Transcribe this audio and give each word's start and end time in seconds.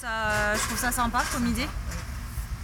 Ça, 0.00 0.54
je 0.54 0.60
trouve 0.60 0.78
ça 0.78 0.92
sympa 0.92 1.22
comme 1.32 1.46
idée. 1.46 1.66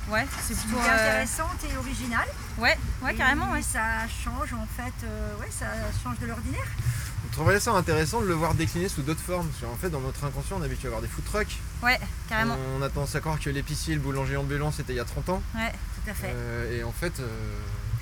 Ouais, 0.08 0.26
c'est 0.46 0.54
plutôt. 0.56 0.78
euh, 0.78 0.82
intéressante 0.82 1.58
et 1.72 1.76
originale. 1.76 2.28
Ouais, 2.58 2.76
ouais, 3.02 3.14
Et 3.14 3.16
carrément, 3.16 3.50
ouais. 3.50 3.62
Ça 3.62 4.06
change 4.22 4.52
en 4.52 4.66
fait, 4.76 4.92
euh, 5.04 5.36
ouais, 5.40 5.48
ça 5.50 5.66
change 6.02 6.18
de 6.20 6.26
l'ordinaire. 6.26 6.66
Vous 7.24 7.30
trouveriez 7.32 7.58
ça 7.58 7.72
intéressant 7.72 8.20
de 8.20 8.26
le 8.26 8.34
voir 8.34 8.54
décliner 8.54 8.88
sous 8.88 9.02
d'autres 9.02 9.22
formes 9.22 9.48
Parce 9.48 9.62
qu'en 9.72 9.76
fait, 9.78 9.88
dans 9.90 10.00
notre 10.00 10.22
inconscient, 10.24 10.58
on 10.58 10.62
est 10.62 10.66
habitué 10.66 10.86
à 10.86 10.90
avoir 10.90 11.02
des 11.02 11.08
food 11.08 11.24
trucks. 11.24 11.58
Ouais, 11.82 11.98
carrément. 12.28 12.56
On 12.78 12.82
a 12.82 12.88
tendance 12.90 13.14
à 13.16 13.20
croire 13.20 13.40
que 13.40 13.48
l'épicier 13.50 13.94
et 13.94 13.96
le 13.96 14.02
boulanger 14.02 14.36
ambulant, 14.36 14.70
c'était 14.70 14.92
il 14.92 14.96
y 14.96 15.00
a 15.00 15.04
30 15.04 15.30
ans. 15.30 15.42
Ouais. 15.54 15.72
Tout 16.04 16.10
à 16.10 16.14
fait. 16.14 16.30
Euh, 16.34 16.78
et 16.78 16.84
en 16.84 16.92
fait, 16.92 17.18
euh, 17.18 17.26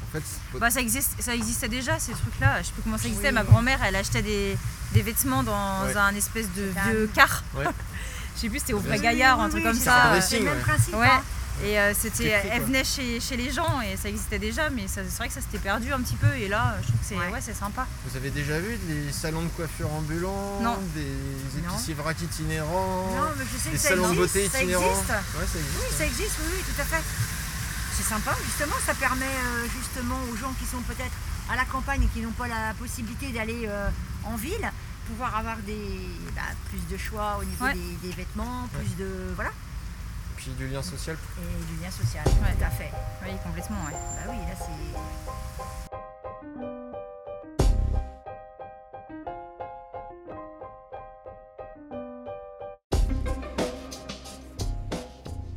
en 0.02 0.12
fait 0.12 0.22
c'est- 0.26 0.58
Bah, 0.58 0.70
ça, 0.70 0.80
existe, 0.80 1.22
ça 1.22 1.34
existait 1.34 1.68
déjà, 1.68 1.98
ces 2.00 2.12
trucs-là. 2.12 2.60
Je 2.60 2.66
sais 2.66 2.72
plus 2.72 2.82
comment 2.82 2.98
ça 2.98 3.06
existait. 3.06 3.28
Oui. 3.28 3.34
Ma 3.34 3.44
grand-mère, 3.44 3.78
elle 3.84 3.94
achetait 3.96 4.22
des, 4.22 4.58
des 4.92 5.02
vêtements 5.02 5.44
dans 5.44 5.84
Ouais. 5.84 5.96
un 5.96 6.14
espèce 6.16 6.48
de 6.54 6.64
vieux 6.90 7.08
car. 7.14 7.44
Ouais. 7.54 7.64
Je 8.36 8.40
sais 8.40 8.48
plus, 8.48 8.58
c'était 8.60 8.72
au 8.72 8.78
Oui, 8.78 8.86
vrai 8.86 8.96
oui, 8.96 9.02
gaillard, 9.02 9.38
Oui, 9.38 9.44
un 9.44 9.48
truc 9.48 9.62
oui, 9.64 9.70
comme 9.70 9.78
ça. 9.80 10.12
euh, 10.14 10.20
C'est 10.20 10.38
le 10.38 10.44
même 10.46 10.60
principe. 10.60 10.94
Ouais. 10.96 11.06
hein. 11.06 11.22
Et 11.64 11.78
euh, 11.78 11.92
c'était, 11.94 12.28
elle 12.50 12.62
venait 12.62 12.82
chez, 12.82 13.20
chez 13.20 13.36
les 13.36 13.52
gens 13.52 13.80
et 13.82 13.96
ça 13.96 14.08
existait 14.08 14.38
déjà, 14.38 14.70
mais 14.70 14.88
ça- 14.88 15.02
c'est 15.06 15.18
vrai 15.18 15.28
que 15.28 15.34
ça 15.34 15.42
s'était 15.42 15.58
perdu 15.58 15.92
un 15.92 16.00
petit 16.00 16.16
peu. 16.16 16.32
Et 16.34 16.48
là, 16.48 16.76
je 16.80 16.88
trouve 16.88 16.98
que 16.98 17.06
c'est, 17.06 17.14
Ouais. 17.14 17.28
ouais, 17.30 17.40
c'est 17.42 17.54
sympa. 17.54 17.86
vous 18.06 18.16
avez 18.16 18.30
déjà 18.30 18.58
vu 18.58 18.76
des 18.88 19.12
salons 19.12 19.42
de 19.42 19.48
coiffure 19.48 19.92
ambulants 19.92 20.58
Non. 20.62 20.78
Des 20.94 21.58
épiciers 21.58 21.94
vrac 21.94 22.20
itinérants 22.20 23.06
Non, 23.14 23.28
mais 23.36 23.44
je 23.52 23.58
sais 23.62 23.68
Des 23.70 23.76
que 23.76 23.82
ça 23.82 23.88
salons 23.90 24.08
de 24.08 24.14
existe. 24.14 24.34
beauté 24.34 24.48
ça 24.48 24.58
itinérants 24.62 24.90
existe. 24.90 25.10
Ouais, 25.10 25.46
ça 25.46 25.58
Oui, 25.58 25.60
existe. 25.84 25.98
ça 25.98 26.04
existe, 26.06 26.36
oui, 26.40 26.52
oui, 26.56 26.64
tout 26.74 26.80
à 26.80 26.84
fait. 26.84 27.02
C'est 27.98 28.08
sympa, 28.08 28.34
justement, 28.44 28.76
ça 28.84 28.94
permet 28.94 29.26
euh, 29.26 29.66
justement 29.78 30.16
aux 30.32 30.36
gens 30.36 30.52
qui 30.58 30.64
sont 30.66 30.80
peut-être 30.88 31.12
à 31.52 31.54
la 31.56 31.64
campagne 31.66 32.02
et 32.02 32.08
qui 32.08 32.20
n'ont 32.24 32.32
pas 32.32 32.48
la 32.48 32.72
possibilité 32.80 33.28
d'aller 33.28 33.66
euh, 33.68 33.88
en 34.24 34.36
ville, 34.36 34.72
pouvoir 35.06 35.36
avoir 35.36 35.56
des, 35.58 35.98
bah, 36.34 36.42
plus 36.70 36.80
de 36.90 36.96
choix 36.96 37.38
au 37.40 37.44
niveau 37.44 37.64
Ouais. 37.64 37.74
des, 37.74 38.08
des 38.08 38.14
vêtements, 38.14 38.68
plus 38.72 38.96
de. 38.96 39.32
Voilà, 39.34 39.50
Puis 40.36 40.50
du 40.58 40.66
lien 40.68 40.82
social. 40.82 41.16
et 41.38 41.64
du 41.74 41.82
lien 41.82 41.90
social, 41.90 42.24
Ouais. 42.26 42.54
tout 42.58 42.64
à 42.64 42.70
fait. 42.70 42.90
Oui, 43.24 43.30
complètement, 43.44 43.84
ouais. 43.86 43.92
Bah 43.92 44.30
oui, 44.30 44.36
là 44.48 44.54
c'est. 44.58 45.92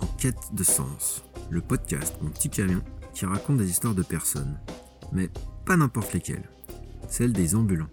En 0.02 0.06
quête 0.18 0.54
de 0.54 0.64
sens, 0.64 1.24
le 1.50 1.62
podcast 1.62 2.16
Mon 2.22 2.30
petit 2.30 2.50
camion 2.50 2.82
qui 3.14 3.26
raconte 3.26 3.58
des 3.58 3.70
histoires 3.70 3.96
de 3.96 4.04
personnes, 4.04 4.58
mais 5.14 5.30
pas 5.66 5.78
n'importe 5.78 6.14
lesquelles, 6.14 6.50
celles 7.08 7.32
des 7.34 7.56
ambulants, 7.56 7.90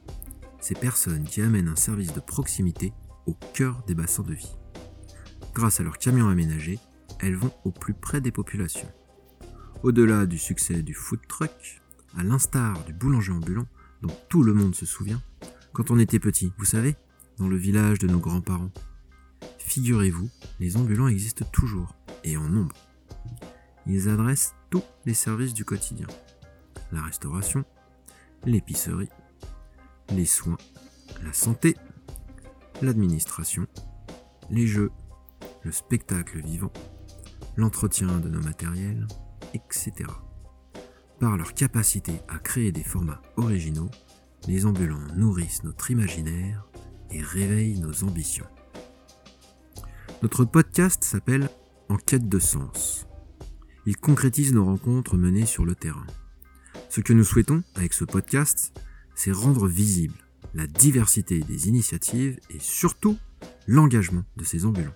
ces 0.62 0.74
personnes 0.74 1.24
qui 1.24 1.42
amènent 1.42 1.68
un 1.68 1.76
service 1.76 2.14
de 2.14 2.20
proximité 2.20 2.94
au 3.26 3.34
cœur 3.52 3.82
des 3.86 3.94
bassins 3.94 4.22
de 4.22 4.32
vie. 4.32 4.56
Grâce 5.54 5.80
à 5.80 5.82
leurs 5.82 5.98
camions 5.98 6.28
aménagés, 6.28 6.78
elles 7.20 7.36
vont 7.36 7.52
au 7.64 7.72
plus 7.72 7.94
près 7.94 8.20
des 8.20 8.30
populations. 8.30 8.90
Au-delà 9.82 10.24
du 10.24 10.38
succès 10.38 10.82
du 10.82 10.94
food 10.94 11.20
truck, 11.28 11.82
à 12.16 12.22
l'instar 12.22 12.84
du 12.84 12.92
boulanger 12.92 13.32
ambulant 13.32 13.66
dont 14.00 14.14
tout 14.28 14.42
le 14.42 14.54
monde 14.54 14.74
se 14.74 14.86
souvient, 14.86 15.20
quand 15.72 15.90
on 15.90 15.98
était 15.98 16.20
petit, 16.20 16.52
vous 16.58 16.64
savez, 16.64 16.96
dans 17.38 17.48
le 17.48 17.56
village 17.56 17.98
de 17.98 18.06
nos 18.06 18.20
grands-parents. 18.20 18.70
Figurez-vous, 19.58 20.30
les 20.60 20.76
ambulants 20.76 21.08
existent 21.08 21.46
toujours, 21.52 21.96
et 22.22 22.36
en 22.36 22.48
nombre. 22.48 22.76
Ils 23.86 24.08
adressent 24.08 24.54
tous 24.70 24.84
les 25.06 25.14
services 25.14 25.54
du 25.54 25.64
quotidien. 25.64 26.06
La 26.92 27.02
restauration, 27.02 27.64
l'épicerie, 28.44 29.08
les 30.10 30.26
soins, 30.26 30.58
la 31.24 31.32
santé, 31.32 31.76
l'administration, 32.80 33.66
les 34.50 34.66
jeux, 34.66 34.90
le 35.62 35.72
spectacle 35.72 36.40
vivant, 36.40 36.72
l'entretien 37.56 38.18
de 38.18 38.28
nos 38.28 38.40
matériels, 38.40 39.06
etc. 39.54 39.92
Par 41.20 41.36
leur 41.36 41.54
capacité 41.54 42.20
à 42.28 42.38
créer 42.38 42.72
des 42.72 42.82
formats 42.82 43.22
originaux, 43.36 43.90
les 44.48 44.66
ambulants 44.66 45.06
nourrissent 45.14 45.62
notre 45.62 45.90
imaginaire 45.90 46.66
et 47.10 47.22
réveillent 47.22 47.78
nos 47.78 48.04
ambitions. 48.04 48.46
Notre 50.22 50.44
podcast 50.44 51.04
s'appelle 51.04 51.48
En 51.88 51.96
quête 51.96 52.28
de 52.28 52.38
sens. 52.38 53.06
Il 53.86 53.96
concrétise 53.96 54.52
nos 54.52 54.64
rencontres 54.64 55.16
menées 55.16 55.46
sur 55.46 55.64
le 55.64 55.74
terrain. 55.74 56.06
Ce 56.88 57.00
que 57.00 57.12
nous 57.12 57.24
souhaitons 57.24 57.62
avec 57.74 57.92
ce 57.92 58.04
podcast, 58.04 58.72
c'est 59.14 59.32
rendre 59.32 59.68
visible 59.68 60.14
la 60.54 60.66
diversité 60.66 61.40
des 61.40 61.68
initiatives 61.68 62.38
et 62.50 62.58
surtout 62.58 63.18
l'engagement 63.66 64.24
de 64.36 64.44
ces 64.44 64.66
ambulants. 64.66 64.94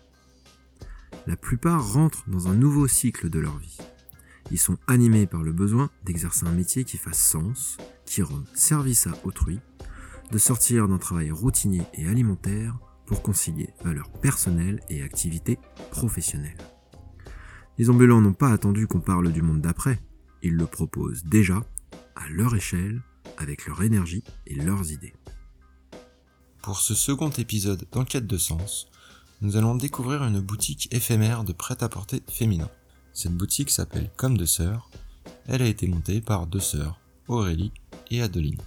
La 1.27 1.37
plupart 1.37 1.93
rentrent 1.93 2.29
dans 2.29 2.49
un 2.49 2.55
nouveau 2.55 2.87
cycle 2.87 3.31
de 3.31 3.39
leur 3.39 3.57
vie. 3.59 3.79
Ils 4.51 4.59
sont 4.59 4.79
animés 4.87 5.27
par 5.27 5.43
le 5.43 5.53
besoin 5.53 5.91
d'exercer 6.05 6.47
un 6.47 6.53
métier 6.53 6.85
qui 6.85 6.99
fasse 6.99 7.19
sens, 7.19 7.79
qui 8.05 8.23
rende 8.23 8.47
service 8.55 9.07
à 9.07 9.13
autrui, 9.25 9.59
de 10.31 10.39
sortir 10.39 10.89
d'un 10.89 10.99
travail 10.99 11.31
routinier 11.31 11.83
et 11.95 12.07
alimentaire 12.07 12.79
pour 13.07 13.23
concilier 13.23 13.71
valeurs 13.83 14.11
personnelles 14.11 14.81
et 14.89 15.03
activités 15.03 15.59
professionnelles. 15.91 16.59
Les 17.79 17.91
ambulants 17.91 18.21
n'ont 18.21 18.33
pas 18.33 18.51
attendu 18.51 18.87
qu'on 18.87 19.01
parle 19.01 19.33
du 19.33 19.43
monde 19.43 19.61
d'après, 19.61 20.01
ils 20.43 20.55
le 20.55 20.67
proposent 20.67 21.25
déjà, 21.25 21.65
à 22.15 22.29
leur 22.31 22.55
échelle, 22.55 23.03
avec 23.39 23.67
leur 23.67 23.83
énergie 23.83 24.25
et 24.47 24.55
leurs 24.55 24.91
idées. 24.91 25.15
Pour 26.63 26.81
ce 26.81 26.95
second 26.95 27.31
épisode 27.31 27.87
d'Enquête 27.93 28.27
de 28.27 28.39
sens, 28.39 28.89
nous 29.41 29.57
allons 29.57 29.75
découvrir 29.75 30.25
une 30.25 30.41
boutique 30.41 30.89
éphémère 30.93 31.45
de 31.45 31.53
prêt-à-porter 31.53 32.23
féminin. 32.29 32.69
Cette 33.13 33.37
boutique 33.37 33.71
s'appelle 33.71 34.11
Comme 34.17 34.37
deux 34.37 34.47
sœurs. 34.47 34.91
Elle 35.47 35.63
a 35.63 35.67
été 35.67 35.87
montée 35.87 36.21
par 36.21 36.47
deux 36.47 36.61
sœurs, 36.61 36.99
Aurélie 37.29 37.73
et 38.11 38.23
Adeline. 38.23 38.61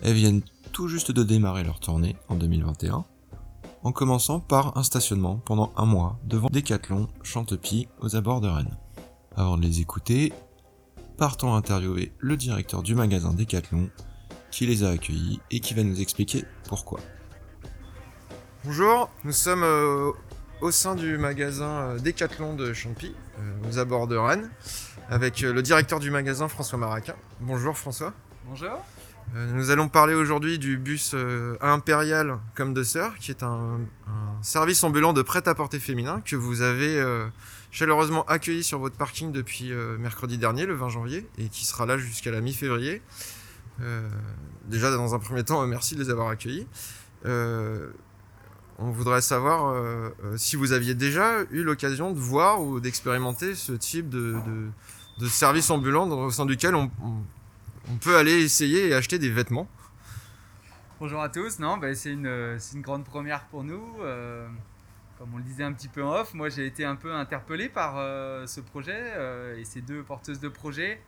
Elles 0.00 0.14
viennent 0.14 0.42
tout 0.72 0.88
juste 0.88 1.10
de 1.10 1.22
démarrer 1.22 1.64
leur 1.64 1.80
tournée 1.80 2.16
en 2.28 2.36
2021, 2.36 3.04
en 3.82 3.92
commençant 3.92 4.40
par 4.40 4.76
un 4.76 4.82
stationnement 4.82 5.36
pendant 5.36 5.72
un 5.76 5.84
mois 5.84 6.18
devant 6.24 6.48
Decathlon 6.48 7.08
Chantepie 7.22 7.88
aux 8.00 8.16
abords 8.16 8.40
de 8.40 8.48
Rennes. 8.48 8.76
Avant 9.36 9.56
de 9.56 9.62
les 9.62 9.80
écouter, 9.80 10.32
partons 11.16 11.54
interviewer 11.54 12.12
le 12.18 12.36
directeur 12.36 12.82
du 12.82 12.94
magasin 12.94 13.32
Decathlon 13.32 13.90
qui 14.50 14.66
les 14.66 14.84
a 14.84 14.90
accueillis 14.90 15.40
et 15.50 15.60
qui 15.60 15.74
va 15.74 15.82
nous 15.82 16.00
expliquer 16.00 16.44
pourquoi. 16.68 17.00
Bonjour, 18.64 19.10
nous 19.24 19.32
sommes 19.32 19.62
euh, 19.62 20.12
au 20.60 20.70
sein 20.70 20.94
du 20.94 21.18
magasin 21.18 21.66
euh, 21.66 21.98
Decathlon 21.98 22.54
de 22.54 22.72
Champy, 22.72 23.14
euh, 23.38 23.68
aux 23.68 23.78
abords 23.78 24.06
de 24.06 24.16
Rennes, 24.16 24.50
avec 25.10 25.42
euh, 25.42 25.52
le 25.52 25.62
directeur 25.62 26.00
du 26.00 26.10
magasin 26.10 26.48
François 26.48 26.78
Maraquin. 26.78 27.14
Bonjour 27.40 27.76
François. 27.76 28.12
Bonjour. 28.46 28.72
Nous 29.34 29.70
allons 29.70 29.88
parler 29.88 30.14
aujourd'hui 30.14 30.58
du 30.58 30.76
bus 30.76 31.16
Impérial 31.60 32.38
comme 32.54 32.74
de 32.74 32.82
sœur, 32.82 33.16
qui 33.16 33.30
est 33.30 33.42
un, 33.42 33.80
un 34.06 34.42
service 34.42 34.84
ambulant 34.84 35.14
de 35.14 35.22
prêt-à-porter 35.22 35.80
féminin 35.80 36.20
que 36.24 36.36
vous 36.36 36.60
avez 36.60 36.98
euh, 36.98 37.26
chaleureusement 37.74 38.24
accueilli 38.26 38.62
sur 38.62 38.78
votre 38.78 38.96
parking 38.96 39.32
depuis 39.32 39.72
euh, 39.72 39.98
mercredi 39.98 40.38
dernier, 40.38 40.64
le 40.64 40.74
20 40.74 40.90
janvier, 40.90 41.28
et 41.38 41.48
qui 41.48 41.66
sera 41.66 41.86
là 41.86 41.98
jusqu'à 41.98 42.30
la 42.30 42.40
mi-février. 42.40 43.02
Euh, 43.80 44.08
déjà, 44.66 44.92
dans 44.92 45.14
un 45.14 45.18
premier 45.18 45.42
temps, 45.42 45.60
euh, 45.60 45.66
merci 45.66 45.96
de 45.96 46.02
les 46.02 46.08
avoir 46.08 46.28
accueillis. 46.28 46.66
On 48.76 48.90
voudrait 48.90 49.22
savoir 49.22 49.72
si 50.36 50.56
vous 50.56 50.72
aviez 50.72 50.94
déjà 50.94 51.42
eu 51.52 51.62
l'occasion 51.62 52.10
de 52.10 52.18
voir 52.18 52.60
ou 52.60 52.80
d'expérimenter 52.80 53.54
ce 53.54 53.72
type 53.72 54.08
de, 54.08 54.34
de, 55.20 55.28
service 55.28 55.70
ambulant 55.70 56.08
au 56.10 56.30
sein 56.32 56.44
duquel 56.44 56.74
on, 56.74 56.90
on- 57.88 57.96
peut 58.00 58.16
aller 58.16 58.42
essayer 58.42 58.88
et 58.88 58.94
acheter 58.94 59.20
des 59.20 59.30
vêtements. 59.30 59.68
Bonjour 60.98 61.22
à 61.22 61.28
tous. 61.28 61.60
Non, 61.60 61.76
ben, 61.76 61.94
c'est 61.94 62.10
une, 62.10 62.56
c'est 62.58 62.74
une 62.74 62.82
grande 62.82 63.04
première 63.04 63.44
pour 63.44 63.62
nous. 63.62 63.80
Comme 65.24 65.36
on 65.36 65.38
le 65.38 65.42
disait 65.42 65.64
un 65.64 65.72
petit 65.72 65.88
peu 65.88 66.04
en 66.04 66.12
off, 66.12 66.34
moi 66.34 66.50
j'ai 66.50 66.66
été 66.66 66.84
un 66.84 66.96
peu 66.96 67.14
interpellé 67.14 67.70
par 67.70 67.94
euh, 67.96 68.46
ce 68.46 68.60
projet 68.60 68.92
euh, 69.16 69.56
et 69.56 69.64
ces 69.64 69.80
deux 69.80 70.02
porteuses 70.02 70.38
de 70.38 70.50
projet. 70.50 71.00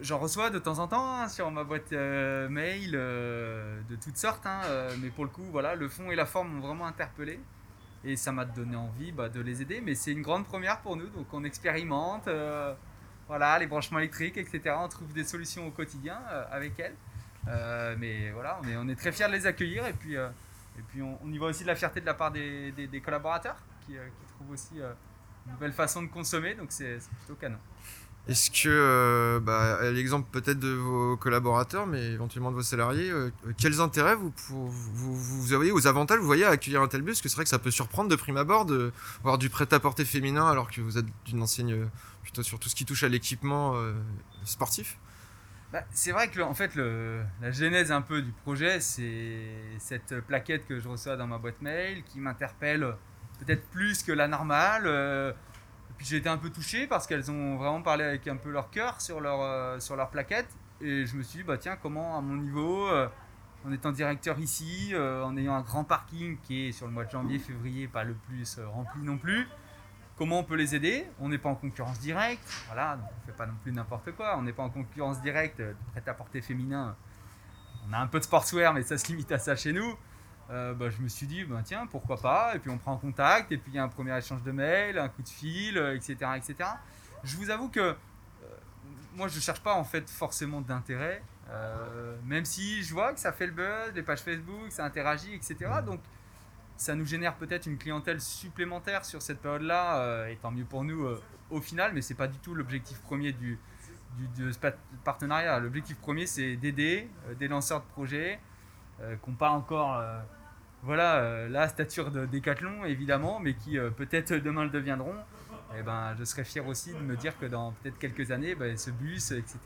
J'en 0.00 0.18
reçois 0.18 0.50
de 0.50 0.58
temps 0.58 0.80
en 0.80 0.88
temps 0.88 1.14
hein, 1.14 1.28
sur 1.28 1.48
ma 1.52 1.62
boîte 1.62 1.92
euh, 1.92 2.48
mail 2.48 2.90
de 2.90 3.96
toutes 4.02 4.16
sortes, 4.16 4.46
hein, 4.46 4.62
mais 5.00 5.10
pour 5.10 5.22
le 5.22 5.30
coup, 5.30 5.44
voilà, 5.44 5.76
le 5.76 5.88
fond 5.88 6.10
et 6.10 6.16
la 6.16 6.26
forme 6.26 6.54
m'ont 6.54 6.66
vraiment 6.66 6.88
interpellé 6.88 7.38
et 8.04 8.16
ça 8.16 8.32
m'a 8.32 8.44
donné 8.44 8.74
envie 8.74 9.12
bah, 9.12 9.28
de 9.28 9.40
les 9.40 9.62
aider. 9.62 9.80
Mais 9.80 9.94
c'est 9.94 10.10
une 10.10 10.22
grande 10.22 10.44
première 10.44 10.80
pour 10.80 10.96
nous, 10.96 11.06
donc 11.06 11.32
on 11.32 11.44
expérimente, 11.44 12.28
voilà, 13.28 13.60
les 13.60 13.68
branchements 13.68 14.00
électriques, 14.00 14.38
etc. 14.38 14.74
On 14.76 14.88
trouve 14.88 15.12
des 15.12 15.22
solutions 15.22 15.68
au 15.68 15.70
quotidien 15.70 16.18
avec 16.50 16.80
elles. 16.80 16.96
Mais 17.96 18.32
voilà, 18.32 18.58
on 18.60 18.66
est, 18.66 18.76
on 18.76 18.88
est 18.88 18.96
très 18.96 19.12
fiers 19.12 19.28
de 19.28 19.34
les 19.34 19.46
accueillir 19.46 19.86
et 19.86 19.92
puis, 19.92 20.16
et 20.78 20.82
puis 20.88 21.02
on, 21.02 21.18
y 21.30 21.38
voit 21.38 21.48
aussi 21.48 21.62
de 21.62 21.68
la 21.68 21.74
fierté 21.74 22.00
de 22.00 22.06
la 22.06 22.14
part 22.14 22.30
des, 22.30 23.02
collaborateurs 23.04 23.56
qui, 23.86 23.96
euh, 23.96 24.06
qui 24.06 24.32
trouvent 24.32 24.52
aussi 24.52 24.80
euh, 24.80 24.92
une 25.46 25.52
nouvelle 25.52 25.72
façon 25.72 26.02
de 26.02 26.08
consommer, 26.08 26.54
donc 26.54 26.68
c'est 26.70 26.98
plutôt 27.18 27.34
canon. 27.34 27.58
Est-ce 28.28 28.50
que, 28.50 28.68
euh, 28.68 29.40
bah, 29.40 29.78
à 29.78 29.90
l'exemple 29.90 30.28
peut-être 30.30 30.58
de 30.60 30.68
vos 30.68 31.16
collaborateurs, 31.16 31.86
mais 31.86 32.12
éventuellement 32.12 32.50
de 32.50 32.56
vos 32.56 32.62
salariés, 32.62 33.10
quels 33.56 33.80
intérêts 33.80 34.14
vous, 34.14 34.32
vous, 34.48 34.70
vous, 35.16 35.70
aux 35.72 35.86
avantages 35.86 36.18
vous 36.18 36.26
voyez 36.26 36.44
à 36.44 36.50
accueillir 36.50 36.82
un 36.82 36.88
tel 36.88 37.02
bus 37.02 37.14
Parce 37.14 37.22
que 37.22 37.28
c'est 37.28 37.36
vrai 37.36 37.44
que 37.44 37.50
ça 37.50 37.58
peut 37.58 37.70
surprendre 37.70 38.08
de 38.10 38.16
prime 38.16 38.36
abord 38.36 38.66
de 38.66 38.92
voir 39.22 39.38
du 39.38 39.48
prêt-à-porter 39.48 40.04
féminin 40.04 40.46
alors 40.46 40.70
que 40.70 40.80
vous 40.82 40.98
êtes 40.98 41.06
d'une 41.24 41.42
enseigne 41.42 41.88
plutôt 42.22 42.42
sur 42.42 42.58
tout 42.58 42.68
ce 42.68 42.74
qui 42.74 42.84
touche 42.84 43.02
à 43.02 43.08
l'équipement 43.08 43.74
sportif. 44.44 44.98
Bah, 45.72 45.84
c'est 45.92 46.10
vrai 46.10 46.28
que 46.28 46.40
en 46.40 46.54
fait 46.54 46.74
la 46.74 47.52
genèse 47.52 47.92
un 47.92 48.02
peu 48.02 48.22
du 48.22 48.32
projet 48.32 48.80
c'est 48.80 49.52
cette 49.78 50.18
plaquette 50.22 50.66
que 50.66 50.80
je 50.80 50.88
reçois 50.88 51.16
dans 51.16 51.28
ma 51.28 51.38
boîte 51.38 51.62
mail 51.62 52.02
qui 52.02 52.18
m'interpelle 52.18 52.96
peut-être 53.38 53.68
plus 53.70 54.02
que 54.02 54.10
la 54.10 54.28
normale. 54.28 54.84
euh, 54.86 55.32
puis 55.96 56.06
j'ai 56.06 56.16
été 56.16 56.28
un 56.28 56.38
peu 56.38 56.50
touché 56.50 56.86
parce 56.86 57.06
qu'elles 57.06 57.30
ont 57.30 57.56
vraiment 57.56 57.82
parlé 57.82 58.04
avec 58.04 58.26
un 58.26 58.36
peu 58.36 58.50
leur 58.50 58.70
cœur 58.70 59.00
sur 59.00 59.20
leur, 59.20 59.40
euh, 59.42 60.06
plaquette 60.10 60.48
et 60.80 61.06
je 61.06 61.14
me 61.14 61.22
suis 61.22 61.38
dit 61.38 61.44
bah 61.44 61.58
tiens 61.58 61.76
comment 61.80 62.16
à 62.16 62.20
mon 62.20 62.36
niveau 62.36 62.88
euh, 62.88 63.08
en 63.64 63.70
étant 63.70 63.92
directeur 63.92 64.38
ici, 64.38 64.94
en 64.96 65.36
ayant 65.36 65.54
un 65.54 65.60
grand 65.60 65.84
parking 65.84 66.38
qui 66.42 66.68
est 66.68 66.72
sur 66.72 66.86
le 66.86 66.92
mois 66.94 67.04
de 67.04 67.10
janvier, 67.10 67.38
février 67.38 67.86
pas 67.86 68.04
le 68.04 68.14
plus 68.14 68.58
rempli 68.58 69.02
non 69.02 69.18
plus, 69.18 69.46
comment 70.20 70.40
on 70.40 70.44
peut 70.44 70.56
les 70.56 70.74
aider? 70.74 71.06
On 71.18 71.30
n'est 71.30 71.38
pas 71.38 71.48
en 71.48 71.54
concurrence 71.54 71.98
directe, 71.98 72.46
voilà, 72.66 72.96
donc 72.96 73.06
on 73.10 73.26
fait 73.26 73.32
pas 73.32 73.46
non 73.46 73.54
plus 73.62 73.72
n'importe 73.72 74.12
quoi. 74.12 74.36
On 74.36 74.42
n'est 74.42 74.52
pas 74.52 74.62
en 74.62 74.68
concurrence 74.68 75.18
directe, 75.22 75.60
euh, 75.60 75.72
prêt-à-porter 75.92 76.42
féminin. 76.42 76.94
On 77.88 77.94
a 77.94 77.98
un 77.98 78.06
peu 78.06 78.18
de 78.18 78.24
sportswear, 78.24 78.74
mais 78.74 78.82
ça 78.82 78.98
se 78.98 79.06
limite 79.06 79.32
à 79.32 79.38
ça 79.38 79.56
chez 79.56 79.72
nous. 79.72 79.96
Euh, 80.50 80.74
bah, 80.74 80.90
je 80.90 81.00
me 81.00 81.08
suis 81.08 81.26
dit, 81.26 81.44
bah, 81.44 81.62
tiens, 81.64 81.86
pourquoi 81.86 82.20
pas? 82.20 82.54
Et 82.54 82.58
puis 82.58 82.68
on 82.68 82.76
prend 82.76 82.98
contact, 82.98 83.50
et 83.50 83.56
puis 83.56 83.72
il 83.72 83.76
y 83.76 83.78
a 83.78 83.82
un 83.82 83.88
premier 83.88 84.14
échange 84.18 84.42
de 84.42 84.52
mails, 84.52 84.98
un 84.98 85.08
coup 85.08 85.22
de 85.22 85.28
fil, 85.28 85.78
euh, 85.78 85.96
etc., 85.96 86.16
etc. 86.36 86.68
Je 87.24 87.38
vous 87.38 87.48
avoue 87.48 87.70
que 87.70 87.80
euh, 87.80 87.94
moi, 89.14 89.26
je 89.28 89.40
cherche 89.40 89.62
pas 89.62 89.72
en 89.72 89.84
fait 89.84 90.10
forcément 90.10 90.60
d'intérêt, 90.60 91.22
euh, 91.48 92.14
même 92.26 92.44
si 92.44 92.82
je 92.82 92.92
vois 92.92 93.14
que 93.14 93.20
ça 93.20 93.32
fait 93.32 93.46
le 93.46 93.52
buzz, 93.52 93.94
les 93.94 94.02
pages 94.02 94.20
Facebook, 94.20 94.70
ça 94.70 94.84
interagit, 94.84 95.32
etc. 95.34 95.56
Donc 95.86 96.00
ça 96.80 96.94
nous 96.94 97.04
génère 97.04 97.34
peut-être 97.34 97.66
une 97.66 97.76
clientèle 97.76 98.22
supplémentaire 98.22 99.04
sur 99.04 99.20
cette 99.20 99.40
période-là, 99.40 99.98
euh, 99.98 100.28
et 100.28 100.36
tant 100.36 100.50
mieux 100.50 100.64
pour 100.64 100.82
nous 100.82 101.04
euh, 101.04 101.22
au 101.50 101.60
final, 101.60 101.92
mais 101.92 102.00
c'est 102.00 102.14
pas 102.14 102.26
du 102.26 102.38
tout 102.38 102.54
l'objectif 102.54 102.98
premier 103.02 103.32
du, 103.32 103.58
du- 104.16 104.28
de 104.44 104.50
partenariat. 105.04 105.58
L'objectif 105.60 105.98
premier, 105.98 106.26
c'est 106.26 106.56
d'aider 106.56 107.06
euh, 107.28 107.34
des 107.34 107.48
lanceurs 107.48 107.80
de 107.80 107.86
projets 107.86 108.40
qui 109.24 109.30
n'ont 109.30 109.36
pas 109.36 109.48
encore 109.48 110.02
voilà, 110.82 111.48
la 111.48 111.68
stature 111.68 112.10
de 112.10 112.26
Decathlon, 112.26 112.84
évidemment, 112.84 113.40
mais 113.40 113.54
qui 113.54 113.78
peut-être 113.96 114.34
demain 114.34 114.64
le 114.64 114.68
deviendront. 114.68 115.14
Et 115.78 115.82
ben, 115.82 116.14
je 116.18 116.24
serais 116.24 116.44
fier 116.44 116.66
aussi 116.66 116.92
de 116.92 116.98
me 116.98 117.16
dire 117.16 117.38
que 117.38 117.46
dans 117.46 117.72
peut-être 117.72 117.98
quelques 117.98 118.30
années, 118.30 118.54
ben, 118.54 118.76
ce 118.76 118.90
bus, 118.90 119.30
etc., 119.30 119.58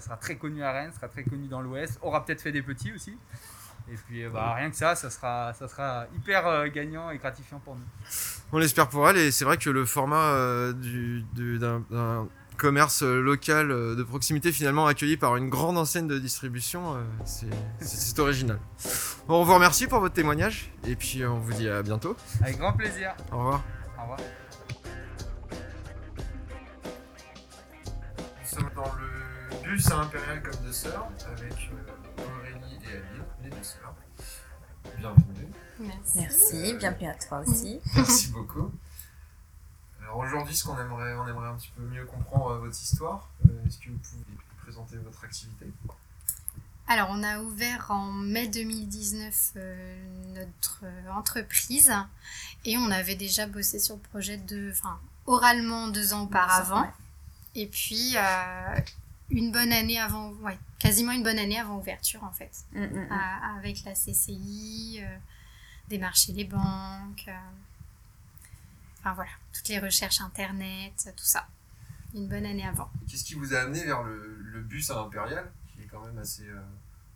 sera 0.00 0.16
très 0.18 0.36
connu 0.36 0.62
à 0.62 0.72
Rennes, 0.72 0.92
sera 0.94 1.08
très 1.08 1.22
connu 1.22 1.48
dans 1.48 1.60
l'Ouest, 1.60 1.98
aura 2.00 2.24
peut-être 2.24 2.40
fait 2.40 2.50
des 2.52 2.62
petits 2.62 2.90
aussi. 2.94 3.18
Et 3.90 3.96
puis, 4.06 4.24
euh, 4.24 4.30
bah, 4.30 4.54
rien 4.54 4.70
que 4.70 4.76
ça, 4.76 4.94
ça 4.94 5.08
sera, 5.10 5.52
ça 5.54 5.66
sera 5.68 6.06
hyper 6.14 6.46
euh, 6.46 6.66
gagnant 6.68 7.10
et 7.10 7.18
gratifiant 7.18 7.58
pour 7.60 7.74
nous. 7.74 7.84
On 8.52 8.58
l'espère 8.58 8.88
pour 8.88 9.08
elle, 9.08 9.16
et 9.16 9.30
c'est 9.30 9.44
vrai 9.44 9.56
que 9.56 9.70
le 9.70 9.84
format 9.86 10.16
euh, 10.34 10.72
du- 10.72 11.24
du- 11.34 11.58
d'un 11.58 11.82
commerce 12.56 13.02
local 13.02 13.68
de 13.68 14.02
proximité 14.02 14.50
finalement 14.52 14.86
accueilli 14.86 15.16
par 15.16 15.36
une 15.36 15.48
grande 15.48 15.78
enseigne 15.78 16.08
de 16.08 16.18
distribution, 16.18 16.96
euh, 16.96 17.02
c'est- 17.24 17.46
c'est 17.80 17.96
c'est 17.96 18.18
original. 18.18 18.58
Bon, 19.28 19.40
on 19.40 19.44
vous 19.44 19.54
remercie 19.54 19.86
pour 19.86 20.00
votre 20.00 20.14
témoignage, 20.14 20.72
et 20.86 20.96
puis 20.96 21.24
on 21.24 21.38
vous 21.38 21.52
dit 21.52 21.68
à 21.68 21.82
bientôt. 21.82 22.16
Avec 22.42 22.58
grand 22.58 22.72
plaisir. 22.72 23.14
Au 23.32 23.38
revoir. 23.38 23.62
Au 23.96 24.02
revoir. 24.02 24.18
Nous 28.42 28.48
sommes 28.48 28.70
dans 28.74 28.92
le 28.94 29.68
bus 29.70 29.90
à 29.90 29.96
Impérial 29.98 30.42
comme 30.42 30.60
deux 30.64 30.72
sœurs, 30.72 31.08
avec 31.30 31.52
euh, 31.52 32.07
Aurélie 32.18 32.78
et 32.84 32.96
Aline, 32.96 33.24
les 33.42 33.50
deux 33.50 33.62
sœurs. 33.62 33.94
Bienvenue. 34.98 35.48
Merci, 36.14 36.74
bienvenue 36.74 37.08
à 37.08 37.14
toi 37.14 37.40
aussi. 37.46 37.80
Merci 37.94 38.30
beaucoup. 38.32 38.72
Alors 40.02 40.18
aujourd'hui, 40.18 40.56
ce 40.56 40.64
qu'on 40.64 40.78
aimerait, 40.78 41.14
on 41.14 41.26
aimerait 41.28 41.48
un 41.48 41.54
petit 41.54 41.70
peu 41.76 41.82
mieux 41.82 42.04
comprendre 42.06 42.52
euh, 42.52 42.58
votre 42.58 42.80
histoire. 42.80 43.28
Euh, 43.46 43.66
Est-ce 43.66 43.78
que 43.78 43.90
vous 43.90 43.98
pouvez 43.98 44.24
présenter 44.62 44.96
votre 44.96 45.22
activité? 45.24 45.66
Alors, 46.90 47.08
on 47.10 47.22
a 47.22 47.40
ouvert 47.42 47.90
en 47.90 48.10
mai 48.12 48.48
2019 48.48 49.52
euh, 49.56 50.34
notre 50.34 50.84
entreprise 51.12 51.92
et 52.64 52.78
on 52.78 52.90
avait 52.90 53.14
déjà 53.14 53.46
bossé 53.46 53.78
sur 53.78 53.96
le 53.96 54.00
projet 54.00 54.38
de, 54.38 54.70
enfin, 54.72 54.98
oralement 55.26 55.88
deux 55.88 56.14
ans 56.14 56.22
auparavant. 56.22 56.90
Et 57.54 57.66
puis, 57.66 58.14
euh, 58.16 58.80
une 59.30 59.52
bonne 59.52 59.72
année 59.72 59.98
avant, 59.98 60.30
ouais, 60.42 60.58
quasiment 60.78 61.12
une 61.12 61.22
bonne 61.22 61.38
année 61.38 61.58
avant 61.58 61.76
ouverture 61.78 62.24
en 62.24 62.32
fait, 62.32 62.50
Mm, 62.72 62.80
mm, 62.84 63.06
mm. 63.08 63.12
À- 63.12 63.56
avec 63.58 63.84
la 63.84 63.94
CCI, 63.94 65.00
euh, 65.02 65.16
démarcher 65.88 66.32
les 66.32 66.44
banques, 66.44 67.24
euh, 67.28 67.32
enfin 69.00 69.12
voilà, 69.14 69.30
toutes 69.52 69.68
les 69.68 69.78
recherches 69.78 70.20
internet, 70.20 71.12
tout 71.16 71.24
ça. 71.24 71.46
Une 72.14 72.26
bonne 72.26 72.46
année 72.46 72.66
avant. 72.66 72.90
Qu'est-ce 73.08 73.24
qui 73.24 73.34
vous 73.34 73.54
a 73.54 73.58
amené 73.60 73.84
vers 73.84 74.02
le, 74.02 74.38
le 74.40 74.60
bus 74.62 74.90
à 74.90 74.98
Impérial, 75.00 75.50
qui 75.74 75.82
est 75.82 75.86
quand 75.86 76.00
même 76.04 76.16
assez 76.18 76.46
euh, 76.48 76.60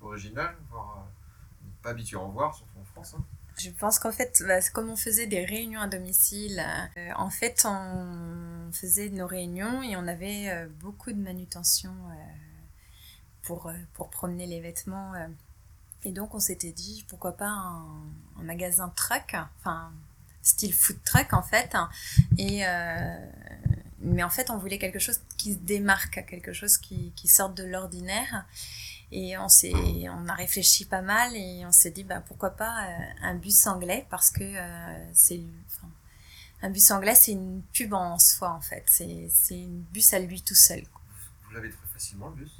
original, 0.03 0.55
voire 0.71 0.99
euh, 0.99 1.69
pas 1.83 1.91
habitué 1.91 2.17
à 2.17 2.21
en 2.21 2.29
voir, 2.29 2.55
surtout 2.55 2.79
en 2.79 2.85
France 2.85 3.15
hein? 3.19 3.25
Je 3.59 3.71
pense 3.71 3.99
qu'en 3.99 4.13
fait, 4.13 4.43
bah, 4.47 4.61
comme 4.73 4.91
on 4.91 4.97
faisait 4.97 5.27
des 5.27 5.45
réunions 5.45 5.81
à 5.81 5.87
domicile, 5.87 6.65
euh, 6.97 7.11
en 7.17 7.31
fait, 7.31 7.65
on 7.65 8.71
faisait 8.73 9.09
nos 9.11 9.27
réunions 9.27 9.83
et 9.83 9.97
on 9.97 10.07
avait 10.07 10.49
euh, 10.49 10.67
beaucoup 10.81 11.13
de 11.13 11.19
manutention 11.19 11.91
euh, 11.91 12.15
pour, 13.43 13.73
pour 13.95 14.11
promener 14.11 14.47
les 14.47 14.61
vêtements. 14.61 15.13
Et 16.05 16.13
donc, 16.13 16.35
on 16.35 16.41
s'était 16.41 16.73
dit, 16.73 17.05
pourquoi 17.09 17.37
pas 17.37 17.49
un, 17.49 18.03
magasin 18.43 18.93
truck, 18.97 19.37
enfin, 19.61 19.93
style 20.43 20.75
food 20.75 20.99
truck, 21.05 21.33
en 21.33 21.43
fait. 21.43 21.77
Et, 22.39 22.65
mais 24.01 24.25
en 24.25 24.31
fait, 24.31 24.51
on 24.51 24.59
voulait 24.59 24.79
quelque 24.79 24.99
chose 24.99 25.21
qui 25.37 25.55
se 25.55 25.59
démarque, 25.59 26.25
quelque 26.27 26.53
chose 26.53 26.79
qui, 26.79 27.13
qui 27.15 27.29
sorte 27.29 27.57
de 27.57 27.65
l'ordinaire. 27.65 28.47
Et 29.15 29.37
on, 29.37 29.49
s'est, 29.49 29.73
on 29.75 30.27
a 30.29 30.35
réfléchi 30.35 30.87
pas 30.87 31.03
mal 31.03 31.37
et 31.37 31.65
on 31.67 31.73
s'est 31.73 31.91
dit 31.91 32.03
bah, 32.03 32.23
pourquoi 32.27 32.51
pas 32.51 32.87
euh, 32.87 32.99
un 33.23 33.35
bus 33.35 33.67
anglais 33.67 34.07
parce 34.09 34.31
que 34.31 34.43
euh, 34.43 35.05
c'est 35.13 35.43
enfin, 35.69 35.89
un 36.63 36.71
bus 36.71 36.91
anglais 36.91 37.15
c'est 37.15 37.33
une 37.33 37.61
pub 37.75 37.93
en 37.93 38.19
soi 38.19 38.51
en 38.51 38.61
fait 38.63 38.85
c'est, 38.87 39.29
c'est 39.31 39.59
une 39.59 39.83
bus 39.83 40.15
à 40.15 40.19
lui 40.19 40.41
tout 40.41 40.55
seul 40.55 40.83
Vous 41.47 41.55
l'avez 41.55 41.69
très 41.71 41.87
facilement, 41.93 42.31
le 42.31 42.37
bus? 42.45 42.53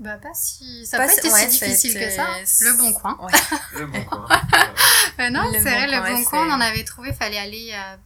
Bah 0.00 0.16
pas 0.16 0.32
si, 0.34 0.86
ça 0.86 0.96
Pas 0.96 1.06
n'a 1.06 1.12
pas 1.12 1.20
si- 1.20 1.26
été 1.26 1.32
ouais, 1.34 1.50
si 1.50 1.64
difficile 1.64 1.94
que 1.94 2.10
ça. 2.10 2.26
hein. 2.28 2.44
Le 2.60 2.76
bon 2.78 2.92
coin. 2.92 3.18
Ouais. 3.20 3.32
Le 3.74 3.86
bon 3.86 4.04
coin. 4.04 4.28
Non, 5.30 5.50
c'est 5.52 5.58
Bon 5.58 5.70
vrai, 5.70 5.86
le 5.88 6.14
bon 6.16 6.24
coin, 6.24 6.48
on 6.48 6.52
en 6.52 6.60
avait 6.60 6.84
trouvé, 6.84 7.12
fallait 7.12 7.38
aller 7.38 7.72
à 7.72 7.98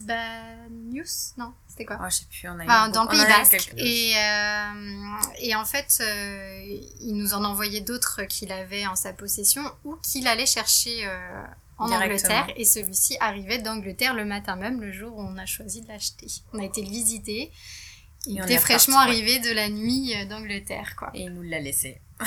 Banyuls 0.00 1.04
Non, 1.38 1.52
c'était 1.68 1.84
quoi? 1.84 1.98
Oh, 2.00 2.04
je 2.08 2.14
sais 2.16 2.24
plus 2.30 2.48
on 2.48 2.58
a 2.58 2.64
eu 2.64 2.66
Enfin, 2.66 2.88
dans 2.88 3.02
le 3.04 3.08
on 3.08 3.10
Pays 3.10 3.20
en 3.20 3.24
a 3.24 3.26
eu 3.26 3.38
Basque. 3.38 3.72
Et, 3.76 4.12
euh, 4.16 5.22
et 5.40 5.54
en 5.54 5.64
fait, 5.64 5.98
euh, 6.00 6.60
il 7.00 7.14
nous 7.16 7.34
en 7.34 7.44
envoyait 7.44 7.80
d'autres 7.80 8.22
qu'il 8.24 8.52
avait 8.52 8.86
en 8.86 8.96
sa 8.96 9.12
possession 9.12 9.62
ou 9.84 9.96
qu'il 9.96 10.26
allait 10.26 10.46
chercher 10.46 11.06
euh, 11.06 11.44
en. 11.78 11.90
Angleterre. 11.90 12.48
Et 12.56 12.64
celui-ci 12.64 13.16
arrivait 13.20 13.58
d'Angleterre 13.58 14.14
le 14.14 14.24
matin 14.24 14.56
même, 14.56 14.80
le 14.80 14.92
jour 14.92 15.16
où 15.16 15.20
on 15.22 15.36
a 15.38 15.46
choisi 15.46 15.80
de 15.82 15.88
l'acheter. 15.88 16.26
On 16.52 16.58
a 16.60 16.64
été 16.64 16.82
le 16.82 16.88
visiter. 16.88 17.50
Il 18.26 18.40
était 18.40 18.58
fraîchement 18.58 18.98
arrivé 19.00 19.38
de 19.38 19.52
la 19.52 19.68
nuit 19.68 20.14
euh, 20.16 20.24
d'Angleterre, 20.24 20.96
quoi. 20.96 21.10
et 21.12 21.24
il 21.24 21.30
nous 21.34 21.42
l'a 21.42 21.60
laissé 21.60 22.00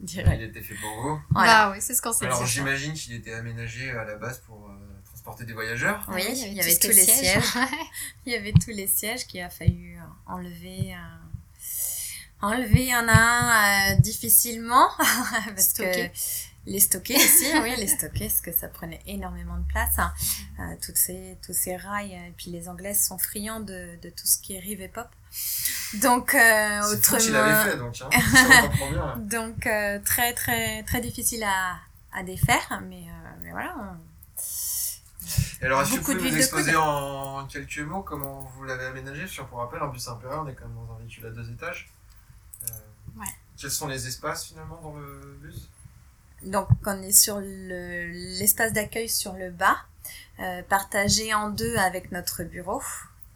Il 0.00 0.42
était 0.42 0.60
fait 0.62 0.74
pour 0.74 0.90
vous? 1.02 1.20
voilà 1.30 1.66
Bah 1.66 1.72
oui, 1.72 1.78
c'est 1.80 1.94
ce 1.94 2.00
qu'on 2.02 2.12
s'est 2.12 2.26
Alors 2.26 2.44
dit. 2.44 2.48
j'imagine 2.50 2.92
qu'il 2.92 3.14
était 3.14 3.32
aménagé 3.32 3.90
à 3.90 4.04
la 4.04 4.14
base 4.16 4.38
pour 4.46 4.69
transporter 5.30 5.44
des 5.44 5.52
voyageurs. 5.52 6.04
oui 6.08 6.22
il 6.28 6.52
y 6.54 6.60
avait 6.60 6.76
tous 6.76 6.88
les 6.88 6.94
siège. 7.04 7.18
sièges 7.44 7.54
il 8.26 8.32
y 8.32 8.36
avait 8.36 8.52
tous 8.52 8.70
les 8.70 8.86
sièges 8.86 9.26
qu'il 9.26 9.40
a 9.40 9.50
fallu 9.50 9.96
euh, 9.96 10.02
enlever 10.32 10.94
euh, 10.94 12.42
enlever 12.42 12.92
un 12.92 13.06
à 13.08 13.12
un 13.18 13.92
euh, 13.92 14.00
difficilement 14.00 14.88
parce 14.98 15.68
Stocker. 15.70 16.10
que 16.10 16.70
les 16.70 16.80
stocker 16.80 17.16
aussi 17.16 17.46
oui 17.62 17.74
les 17.76 17.86
stocker 17.86 18.28
parce 18.28 18.40
que 18.40 18.52
ça 18.52 18.68
prenait 18.68 19.00
énormément 19.06 19.56
de 19.58 19.66
place 19.68 19.98
hein. 19.98 20.12
Euh, 20.60 20.62
toutes 20.84 20.96
ces 20.98 21.36
tous 21.46 21.54
ces 21.54 21.76
rails 21.76 22.14
euh, 22.14 22.28
et 22.28 22.34
puis 22.36 22.50
les 22.50 22.68
anglaises 22.68 23.04
sont 23.04 23.18
friands 23.18 23.60
de, 23.60 23.98
de 24.02 24.10
tout 24.10 24.26
ce 24.26 24.38
qui 24.38 24.54
est 24.56 24.60
rive 24.60 24.80
et 24.80 24.88
pop 24.88 25.06
donc 25.94 26.34
euh, 26.34 26.80
autrement 26.92 27.18
qu'il 27.18 27.36
avait 27.36 27.70
fait 27.70 27.76
donc. 27.76 27.94
Hein. 28.02 28.08
Ça, 28.10 28.46
on 28.64 28.68
comprend 28.68 28.90
bien. 28.90 29.16
donc 29.18 29.66
euh, 29.66 29.98
très 30.04 30.32
très 30.34 30.82
très 30.84 31.00
difficile 31.00 31.44
à, 31.44 31.76
à 32.12 32.22
défaire 32.22 32.82
mais, 32.88 33.04
euh, 33.08 33.30
mais 33.42 33.50
voilà 33.50 33.74
on- 33.78 33.96
Et 35.60 35.66
alors, 35.66 35.82
est-ce 35.82 35.90
que 35.90 35.96
vous 35.96 36.02
pouvez 36.18 36.30
nous 36.30 36.36
exposer 36.36 36.74
en 36.76 37.46
quelques 37.46 37.78
mots 37.80 38.02
comment 38.02 38.50
vous 38.56 38.64
l'avez 38.64 38.86
aménagé? 38.86 39.26
Sur 39.26 39.46
pour 39.46 39.58
rappel, 39.58 39.80
un 39.82 39.88
bus 39.88 40.08
impérial, 40.08 40.40
on 40.40 40.48
est 40.48 40.54
quand 40.54 40.66
même 40.66 40.76
dans 40.86 40.94
un 40.94 40.98
véhicule 40.98 41.26
à 41.26 41.30
deux 41.30 41.50
étages. 41.50 41.90
Euh, 42.64 42.66
Ouais. 43.16 43.26
Quels 43.58 43.70
sont 43.70 43.88
les 43.88 44.06
espaces 44.06 44.46
finalement 44.46 44.80
dans 44.82 44.96
le 44.96 45.36
bus? 45.42 45.68
Donc, 46.44 46.68
on 46.86 47.02
est 47.02 47.12
sur 47.12 47.40
le- 47.40 48.06
l'espace 48.38 48.72
d'accueil 48.72 49.08
sur 49.08 49.34
le 49.34 49.50
bas, 49.50 49.76
euh, 50.38 50.62
partagé 50.62 51.34
en 51.34 51.50
deux 51.50 51.76
avec 51.76 52.12
notre 52.12 52.42
bureau. 52.44 52.82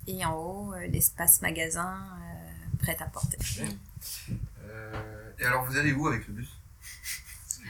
Et 0.06 0.24
en 0.24 0.34
haut, 0.34 0.72
euh, 0.74 0.86
l'espace 0.86 1.42
magasin 1.42 1.98
prêt 2.78 2.96
à 3.00 3.06
porter. 3.06 3.36
Et 5.38 5.44
alors, 5.44 5.64
vous 5.64 5.76
allez 5.76 5.92
où 5.92 6.06
avec 6.06 6.26
le 6.28 6.34
bus? 6.34 6.48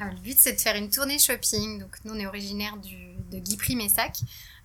Alors, 0.00 0.14
le 0.14 0.20
but, 0.20 0.38
c'est 0.38 0.52
de 0.54 0.60
faire 0.60 0.76
une 0.76 0.90
tournée 0.90 1.18
shopping. 1.18 1.78
Donc, 1.78 1.96
nous, 2.04 2.14
on 2.14 2.18
est 2.18 2.26
originaire 2.26 2.76
de 2.76 3.38
Guipry-Messac. 3.38 4.18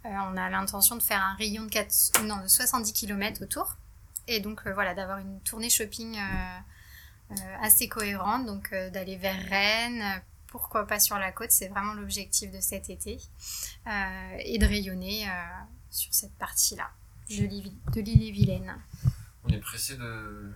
Euh, 0.06 0.10
on 0.10 0.38
a 0.38 0.50
l'intention 0.50 0.96
de 0.96 1.04
faire 1.04 1.22
un 1.22 1.36
rayon 1.36 1.66
de, 1.66 1.70
4 1.70 2.24
non, 2.24 2.42
de 2.42 2.48
70 2.48 2.94
km 2.94 3.44
autour. 3.44 3.78
Et 4.30 4.40
donc, 4.40 4.62
euh, 4.66 4.74
voilà, 4.74 4.94
d'avoir 4.94 5.18
une 5.18 5.42
tournée 5.42 5.72
shopping 5.72 6.16
euh, 6.16 6.60
euh, 7.32 7.36
assez 7.62 7.88
cohérente. 7.88 8.46
Donc, 8.46 8.72
d'aller 8.72 9.18
vers 9.18 9.40
Rennes, 9.50 10.22
pourquoi 10.48 10.86
pas 10.86 11.00
sur 11.00 11.18
la 11.18 11.32
côte, 11.32 11.52
c'est 11.52 11.68
vraiment 11.68 11.94
l'objectif 11.94 12.52
de 12.52 12.60
cet 12.62 12.90
été. 12.90 13.20
Et 14.46 14.58
de 14.58 14.66
rayonner 14.66 15.28
sur 15.90 16.14
cette 16.14 16.36
partie-là 16.38 16.90
de 17.30 18.02
l'île-et-Vilaine. 18.02 18.76
On 19.44 19.50
est 19.50 19.60
pressé 19.60 19.96
de 19.98 20.52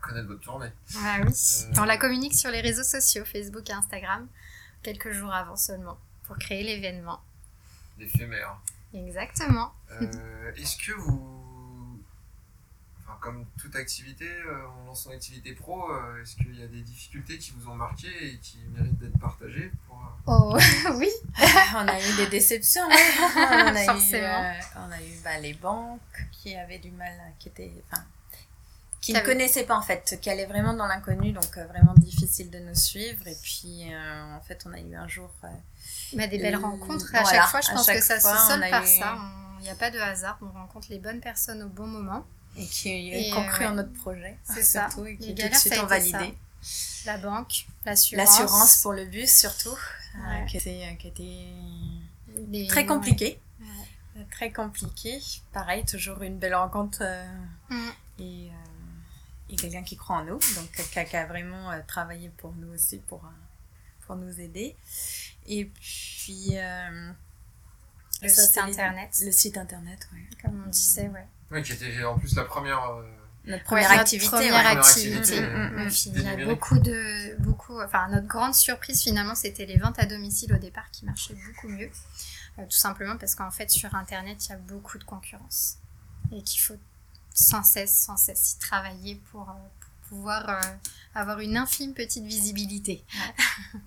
connaître 0.00 0.28
votre 0.28 0.40
tournée. 0.40 0.70
Ah 0.96 1.18
oui. 1.22 1.32
Euh, 1.32 1.72
On 1.80 1.84
la 1.84 1.96
communique 1.96 2.34
sur 2.34 2.50
les 2.50 2.60
réseaux 2.60 2.84
sociaux, 2.84 3.24
Facebook 3.24 3.68
et 3.70 3.72
Instagram, 3.72 4.26
quelques 4.82 5.12
jours 5.12 5.32
avant 5.32 5.56
seulement, 5.56 5.98
pour 6.24 6.36
créer 6.38 6.62
l'événement. 6.62 7.20
L'éphémère. 7.98 8.58
Exactement. 8.94 9.72
Euh, 10.00 10.52
Est-ce 10.56 10.76
que 10.78 10.92
vous. 10.92 11.34
Enfin, 13.04 13.18
comme 13.20 13.44
toute 13.60 13.74
activité, 13.76 14.28
euh, 14.28 14.66
en 14.68 14.86
lançant 14.86 15.10
une 15.10 15.16
activité 15.16 15.52
pro, 15.54 15.90
euh, 15.90 16.22
est-ce 16.22 16.36
qu'il 16.36 16.58
y 16.58 16.62
a 16.62 16.66
des 16.68 16.82
difficultés 16.82 17.38
qui 17.38 17.52
vous 17.56 17.68
ont 17.70 17.74
marqué 17.74 18.06
et 18.32 18.38
qui 18.38 18.58
méritent 18.74 18.98
d'être 18.98 19.18
partagées 19.18 19.72
pour, 19.86 19.96
euh, 19.96 20.22
Oh 20.26 20.58
oui. 20.96 21.08
on 21.74 21.88
a 21.88 21.98
eu 22.00 22.16
des 22.16 22.26
déceptions. 22.28 22.86
ouais. 22.86 22.94
on 23.36 23.74
a 23.74 23.84
eu, 23.84 24.14
euh, 24.14 24.52
on 24.76 24.90
a 24.92 25.02
eu 25.02 25.18
bah, 25.24 25.38
les 25.40 25.54
banques 25.54 26.00
qui 26.32 26.54
avaient 26.54 26.78
du 26.78 26.90
mal, 26.92 27.12
qui 27.38 27.48
étaient, 27.48 27.72
enfin, 27.90 28.02
qui 29.12 29.20
ne 29.20 29.20
connaissaient 29.24 29.64
pas 29.64 29.76
en 29.76 29.82
fait, 29.82 30.18
qui 30.20 30.28
allaient 30.30 30.46
vraiment 30.46 30.74
dans 30.74 30.86
l'inconnu, 30.86 31.32
donc 31.32 31.56
euh, 31.56 31.66
vraiment 31.66 31.94
difficile 31.96 32.50
de 32.50 32.58
nous 32.58 32.74
suivre. 32.74 33.26
Et 33.26 33.36
puis 33.42 33.92
euh, 33.92 34.36
en 34.36 34.40
fait, 34.42 34.64
on 34.66 34.72
a 34.72 34.78
eu 34.80 34.94
un 34.94 35.08
jour. 35.08 35.30
euh, 35.44 35.48
Bah, 36.14 36.26
des 36.26 36.38
belles 36.38 36.54
Euh, 36.54 36.58
rencontres. 36.58 37.06
À 37.14 37.22
voilà, 37.22 37.40
chaque 37.40 37.48
fois, 37.50 37.60
je 37.60 37.70
pense 37.70 37.86
que 37.86 38.00
ça 38.02 38.20
fois, 38.20 38.36
se 38.36 38.52
a 38.52 38.68
par 38.70 38.84
eu- 38.84 38.86
ça. 38.98 39.18
Il 39.60 39.62
n'y 39.64 39.70
a 39.70 39.74
pas 39.74 39.90
de 39.90 39.98
hasard. 39.98 40.38
On 40.42 40.50
rencontre 40.50 40.86
les 40.90 40.98
bonnes 40.98 41.20
personnes 41.20 41.62
au 41.62 41.68
bon 41.68 41.86
moment. 41.86 42.24
et 42.56 42.66
qui, 42.66 43.10
qui 43.10 43.32
ont 43.36 43.46
cru 43.46 43.64
euh, 43.64 43.70
en 43.70 43.74
notre 43.74 43.92
projet. 43.92 44.36
c'est 44.42 44.62
ça. 44.62 44.88
surtout, 44.90 45.06
et 45.06 45.12
Les 45.12 45.16
qui 45.18 45.34
tout 45.34 45.48
de 45.48 45.54
suite 45.54 45.74
ça 45.74 45.80
a 45.80 45.84
ont 45.84 45.88
été 45.90 46.10
ça. 46.10 46.18
validé. 46.18 46.38
La 47.06 47.18
banque, 47.18 47.66
l'assurance. 47.84 48.26
L'assurance 48.38 48.76
pour 48.82 48.92
le 48.92 49.04
bus 49.06 49.30
surtout, 49.32 49.70
euh, 50.16 50.28
Ouais. 50.40 50.46
qui, 50.48 50.56
était, 50.56 50.96
qui 50.98 51.06
était 51.08 51.46
les- 52.48 52.66
très 52.66 52.84
compliqué. 52.86 53.40
Ouais. 53.60 53.66
Euh, 54.16 54.22
Très 54.32 54.50
compliqué. 54.52 55.20
Pareil, 55.52 55.84
toujours 55.84 56.22
une 56.22 56.38
belle 56.38 56.54
rencontre 56.56 56.98
euh, 57.02 57.24
Mm. 57.70 57.90
Et, 59.50 59.56
quelqu'un 59.56 59.82
qui 59.82 59.96
croit 59.96 60.16
en 60.16 60.24
nous, 60.24 60.38
donc 60.56 60.70
quelqu'un 60.76 61.04
qui 61.04 61.16
a 61.16 61.26
vraiment 61.26 61.70
euh, 61.70 61.80
travaillé 61.86 62.28
pour 62.36 62.52
nous 62.54 62.72
aussi, 62.74 62.98
pour, 62.98 63.24
euh, 63.24 63.28
pour 64.06 64.16
nous 64.16 64.40
aider. 64.40 64.76
Et 65.46 65.64
puis. 65.66 66.48
euh, 66.52 67.10
Le 68.22 68.28
ça, 68.28 68.42
site 68.46 68.58
internet, 68.58 69.10
Le 69.24 69.32
site 69.32 69.56
internet, 69.58 70.08
oui. 70.12 70.26
comme 70.42 70.64
on 70.66 70.70
disait, 70.70 71.08
ouais. 71.08 71.26
Ouais, 71.50 71.62
qui 71.62 71.72
était 71.72 72.04
en 72.04 72.18
plus 72.18 72.34
la 72.36 72.44
première. 72.44 72.82
euh, 72.90 73.02
Notre 73.44 73.60
Ouais, 73.60 73.64
première 73.64 73.88
notre 73.90 74.00
activité. 74.02 74.28
première 74.30 74.52
ouais. 74.54 74.62
Première 74.64 74.78
activité. 74.86 75.18
activité, 75.18 75.40
Mm, 75.40 75.70
mm, 75.70 75.84
mm. 75.84 75.88
Il 75.88 76.06
y 76.06 76.18
a 76.18 76.22
délibérée. 76.22 76.44
beaucoup 76.54 76.78
de, 76.78 77.36
beaucoup, 77.42 77.80
enfin 77.80 78.08
notre 78.10 78.26
grande 78.26 78.54
surprise 78.54 79.02
finalement, 79.02 79.34
c'était 79.34 79.64
les 79.64 79.78
ventes 79.78 79.98
à 79.98 80.04
domicile 80.04 80.52
au 80.52 80.58
départ 80.58 80.90
qui 80.90 81.04
marchaient 81.06 81.36
beaucoup 81.46 81.68
mieux, 81.68 81.90
Euh, 82.58 82.64
tout 82.64 82.76
simplement 82.76 83.16
parce 83.16 83.34
qu'en 83.36 83.50
fait 83.52 83.70
sur 83.70 83.94
internet 83.94 84.44
il 84.46 84.48
y 84.50 84.52
a 84.52 84.58
beaucoup 84.58 84.98
de 84.98 85.04
concurrence 85.04 85.76
et 86.32 86.42
qu'il 86.42 86.60
faut 86.60 86.76
sans 87.40 87.62
cesse, 87.62 87.96
sans 87.96 88.16
cesse 88.16 88.52
y 88.54 88.58
travailler 88.58 89.14
pour, 89.30 89.48
euh, 89.48 89.52
pour 89.80 89.90
pouvoir 90.08 90.48
euh, 90.48 90.60
avoir 91.14 91.38
une 91.40 91.56
infime 91.56 91.94
petite 91.94 92.24
visibilité. 92.24 93.04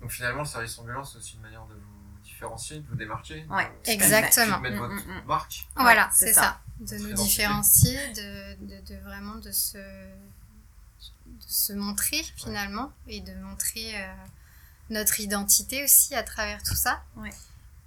Donc 0.00 0.10
finalement, 0.10 0.40
le 0.42 0.46
service 0.48 0.78
ambulant, 0.78 1.04
c'est 1.04 1.18
aussi 1.18 1.34
une 1.36 1.42
manière 1.42 1.66
de 1.66 1.74
vous 1.74 2.18
différencier, 2.24 2.78
de 2.80 2.88
vous 2.88 2.94
démarquer. 2.94 3.44
Ouais, 3.50 3.64
de- 3.66 3.84
fait. 3.84 3.92
Exactement. 3.92 4.56
De 4.58 4.62
mettre 4.62 4.76
Mm, 4.76 4.78
votre 4.94 5.06
mm, 5.06 5.20
mm. 5.20 5.24
marque. 5.26 5.66
voilà, 5.76 6.08
c'est 6.12 6.28
c'est 6.28 6.32
ça. 6.32 6.40
ça. 6.42 6.60
De 6.96 6.98
nous 7.02 7.12
différencier, 7.12 7.98
de, 8.14 8.54
de, 8.66 8.80
de 8.94 9.00
vraiment 9.02 9.36
de 9.36 9.52
se, 9.52 9.78
de 9.78 11.46
se 11.46 11.72
montrer 11.74 12.22
finalement 12.36 12.90
et 13.06 13.20
de 13.20 13.34
montrer 13.34 13.94
euh, 14.02 14.12
notre 14.90 15.20
identité 15.20 15.84
aussi 15.84 16.14
à 16.14 16.22
travers 16.22 16.62
tout 16.62 16.74
ça. 16.74 17.02
Ouais. 17.16 17.30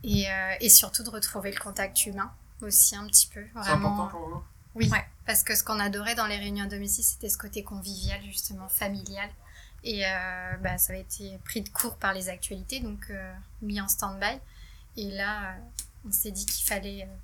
Et, 0.03 0.29
euh, 0.31 0.53
et 0.61 0.69
surtout 0.69 1.03
de 1.03 1.09
retrouver 1.09 1.51
le 1.51 1.59
contact 1.59 2.05
humain 2.05 2.31
aussi 2.61 2.95
un 2.95 3.05
petit 3.07 3.27
peu. 3.27 3.43
C'est 3.53 3.59
Vraiment. 3.59 3.93
important 3.93 4.17
pour 4.19 4.29
vous? 4.29 4.43
Oui, 4.75 4.89
Ouais. 4.89 5.05
Parce 5.25 5.43
que 5.43 5.55
ce 5.55 5.63
qu'on 5.63 5.79
adorait 5.79 6.15
dans 6.15 6.27
les 6.27 6.37
réunions 6.37 6.65
à 6.65 6.67
domicile, 6.67 7.03
c'était 7.03 7.29
ce 7.29 7.37
côté 7.37 7.63
convivial, 7.63 8.21
justement, 8.23 8.67
familial. 8.69 9.29
Et 9.83 10.05
euh, 10.05 10.53
bah, 10.61 10.77
ça 10.77 10.93
avait 10.93 11.01
été 11.03 11.37
pris 11.45 11.61
de 11.61 11.69
court 11.69 11.97
par 11.97 12.13
les 12.13 12.29
actualités, 12.29 12.79
donc 12.79 13.05
euh, 13.09 13.33
mis 13.61 13.79
en 13.79 13.87
stand-by. 13.87 14.39
Et 14.97 15.11
là, 15.11 15.51
euh, 15.51 15.57
on 16.07 16.11
s'est 16.11 16.31
dit 16.31 16.45
qu'il 16.45 16.65
fallait, 16.65 17.03
euh, 17.03 17.15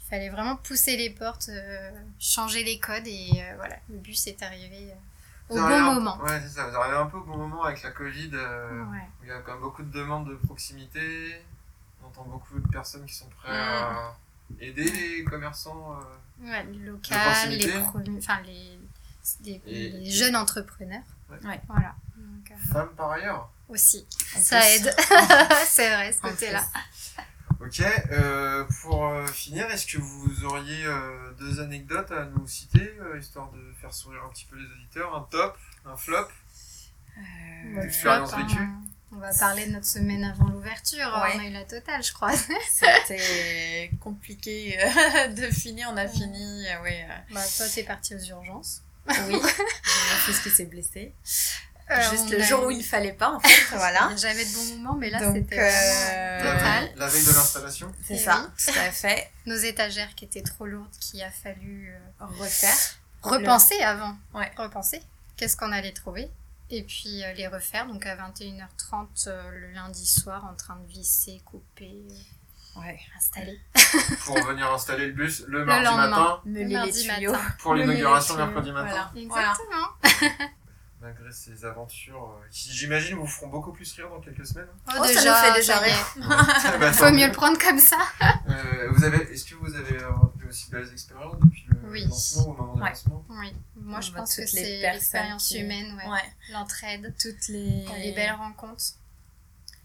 il 0.00 0.04
fallait 0.08 0.28
vraiment 0.28 0.56
pousser 0.56 0.96
les 0.96 1.10
portes, 1.10 1.50
changer 2.20 2.62
les 2.62 2.78
codes, 2.78 3.06
et 3.06 3.30
voilà, 3.56 3.76
le 3.88 3.98
bus 3.98 4.26
est 4.28 4.40
arrivé 4.42 4.94
au 5.48 5.56
bon 5.56 5.80
moment. 5.94 6.18
Ouais, 6.18 6.40
c'est 6.42 6.48
ça. 6.50 6.68
Vous 6.68 6.76
arrivez 6.76 6.96
un 6.96 7.06
peu 7.06 7.16
au 7.18 7.24
bon 7.24 7.36
moment 7.36 7.64
avec 7.64 7.82
la 7.82 7.90
Covid. 7.90 8.30
euh, 8.34 8.84
Ouais. 8.84 8.98
où 9.20 9.24
Il 9.24 9.28
y 9.28 9.32
a 9.32 9.38
quand 9.40 9.52
même 9.52 9.60
beaucoup 9.62 9.82
de 9.82 9.90
demandes 9.90 10.28
de 10.28 10.34
proximité. 10.36 11.42
On 12.02 12.06
entend 12.08 12.24
beaucoup 12.24 12.58
de 12.58 12.68
personnes 12.68 13.04
qui 13.06 13.14
sont 13.14 13.28
prêtes 13.40 13.50
à 13.52 14.16
aider 14.60 14.84
les 14.90 15.24
commerçants. 15.24 15.98
euh, 16.00 16.46
Ouais, 16.50 16.64
proximité. 17.00 17.72
les, 17.72 17.80
pro- 17.80 18.00
enfin, 18.18 18.40
les, 18.44 18.78
les- 19.44 19.62
Et- 19.66 19.90
les 19.90 20.10
jeunes 20.10 20.36
entrepreneurs. 20.36 21.02
Ouais. 21.30 21.38
Ouais. 21.48 21.60
Voilà. 21.68 21.94
Donc, 22.16 22.50
euh, 22.52 22.72
femmes 22.72 22.94
par 22.96 23.10
ailleurs. 23.12 23.50
aussi, 23.68 24.06
En 24.36 24.40
ça 24.40 24.60
plus. 24.60 24.66
aide. 24.68 24.94
c'est 25.66 25.88
vrai, 25.94 26.12
ce 26.12 26.20
côté-là. 26.20 26.64
Ok, 27.58 27.80
euh, 27.80 28.64
pour 28.82 29.06
euh, 29.06 29.26
finir, 29.28 29.68
est-ce 29.70 29.86
que 29.86 29.98
vous 29.98 30.44
auriez 30.44 30.84
euh, 30.84 31.32
deux 31.38 31.58
anecdotes 31.60 32.12
à 32.12 32.26
nous 32.26 32.46
citer, 32.46 32.92
euh, 33.00 33.18
histoire 33.18 33.50
de 33.50 33.72
faire 33.80 33.94
sourire 33.94 34.22
un 34.24 34.28
petit 34.28 34.44
peu 34.44 34.56
les 34.56 34.66
auditeurs? 34.66 35.14
Un 35.16 35.22
top, 35.30 35.56
un 35.86 35.96
flop? 35.96 36.16
Euh, 37.16 37.20
le 37.76 37.84
Expérience 37.84 38.30
flop, 38.30 38.40
hein, 38.42 38.46
vécue. 38.46 38.68
On 39.26 39.32
va 39.32 39.38
parler 39.38 39.66
de 39.66 39.72
notre 39.72 39.86
semaine 39.86 40.22
avant 40.24 40.46
l'ouverture. 40.48 40.98
Ouais. 41.22 41.32
On 41.34 41.40
a 41.40 41.44
eu 41.46 41.50
la 41.52 41.64
totale, 41.64 42.02
je 42.02 42.12
crois. 42.12 42.30
C'était 42.72 43.90
compliqué 44.00 44.78
euh, 44.80 45.28
de 45.34 45.50
finir. 45.52 45.88
On 45.92 45.96
a 45.96 46.06
fini, 46.06 46.64
euh, 46.68 46.82
ouais. 46.82 47.06
euh, 47.10 47.34
bah, 47.34 47.42
toi, 47.56 47.66
t'es 47.74 47.82
parti 47.82 48.14
aux 48.14 48.20
urgences. 48.20 48.82
oui, 49.08 49.14
j'ai 49.28 49.32
mon 49.32 49.40
fils 50.26 50.38
qui 50.40 50.50
s'est 50.50 50.66
blessé. 50.66 51.12
Euh, 51.90 52.10
Juste 52.10 52.30
le 52.30 52.40
a 52.40 52.44
jour 52.44 52.62
eu- 52.62 52.66
où 52.66 52.70
il 52.72 52.84
fallait 52.84 53.12
pas, 53.12 53.30
en 53.30 53.38
fait, 53.40 53.76
voilà. 53.76 54.10
J'avais 54.16 54.44
de 54.44 54.52
bons 54.54 54.76
moments, 54.76 54.94
mais 54.94 55.08
là, 55.10 55.18
c'était 55.32 55.58
euh, 55.58 56.44
la, 56.44 56.52
total. 56.54 56.82
veille, 56.84 56.92
la 56.96 57.06
veille 57.06 57.24
de 57.24 57.30
l'installation 57.32 57.92
C'est 58.06 58.14
Et 58.14 58.18
ça, 58.18 58.44
oui. 58.48 58.64
tout 58.72 58.78
à 58.78 58.90
fait. 58.90 59.30
Nos 59.46 59.54
étagères 59.56 60.12
qui 60.16 60.24
étaient 60.24 60.42
trop 60.42 60.66
lourdes, 60.66 60.90
qu'il 61.00 61.22
a 61.22 61.30
fallu 61.30 61.90
euh, 61.94 62.24
Refaire. 62.40 62.76
repenser 63.22 63.80
avant. 63.82 64.16
Ouais. 64.34 64.50
Repenser. 64.56 65.00
Qu'est-ce 65.36 65.56
qu'on 65.56 65.70
allait 65.70 65.92
trouver? 65.92 66.28
Et 66.70 66.82
puis 66.84 67.22
euh, 67.24 67.32
les 67.34 67.46
refaire, 67.48 67.86
donc 67.86 68.04
à 68.06 68.16
21h30 68.16 69.28
euh, 69.28 69.50
le 69.50 69.70
lundi 69.72 70.06
soir, 70.06 70.44
en 70.44 70.54
train 70.54 70.76
de 70.76 70.86
visser, 70.86 71.40
couper, 71.44 72.04
euh, 72.10 72.80
Ouais. 72.80 72.98
installer. 73.16 73.58
pour 74.26 74.36
venir 74.44 74.70
installer 74.70 75.06
le 75.06 75.12
bus 75.12 75.44
le 75.48 75.64
mardi 75.64 75.84
lendemain. 75.86 76.08
matin 76.10 76.40
Le 76.44 76.68
mardi 76.68 77.06
matin. 77.06 77.40
pour 77.60 77.74
l'inauguration 77.74 78.36
mercredi 78.36 78.70
matin. 78.72 79.10
Voilà. 79.28 79.54
Exactement. 79.54 80.48
Malgré 81.00 81.30
ces 81.30 81.64
aventures 81.64 82.22
euh, 82.42 82.46
qui, 82.50 82.72
j'imagine, 82.72 83.16
vous 83.16 83.26
feront 83.26 83.48
beaucoup 83.48 83.70
plus 83.72 83.90
rire 83.94 84.08
dans 84.10 84.20
quelques 84.20 84.46
semaines. 84.46 84.66
Oh, 84.88 84.92
Oh, 84.98 85.04
ça 85.04 85.08
déjà, 85.08 85.30
nous 85.30 85.46
fait 85.54 85.60
déjà 85.60 85.74
ça 85.78 85.86
y 85.86 85.90
est. 85.90 85.94
rire. 85.94 86.78
Bah, 86.80 86.92
Faut 86.92 87.10
mieux 87.12 87.26
le 87.26 87.32
prendre 87.32 87.58
comme 87.58 87.78
ça. 87.78 87.98
Euh, 88.22 88.88
vous 88.92 89.04
avez, 89.04 89.18
est-ce 89.32 89.44
que 89.44 89.54
vous 89.56 89.74
avez 89.74 89.94
eu 89.96 90.48
aussi 90.48 90.70
de 90.70 90.76
belles 90.76 90.90
expériences 90.92 91.38
depuis 91.38 91.64
le 91.65 91.65
Oui. 91.90 92.04
lancement 92.06 92.46
ou 92.46 92.50
au 92.50 92.54
moment 92.56 92.74
du 92.74 92.82
Ouais. 92.82 92.88
lancement 92.90 93.24
Oui, 93.28 93.52
moi 93.76 94.00
je 94.00 94.10
pense 94.12 94.36
que 94.36 94.46
c'est 94.46 94.78
l'expérience 94.80 95.48
qui- 95.48 95.58
humaine, 95.60 95.94
ouais. 95.96 96.10
Ouais. 96.10 96.32
l'entraide, 96.52 97.14
Toutes 97.20 97.48
les... 97.48 97.86
les 97.98 98.12
belles 98.12 98.32
rencontres. 98.32 98.84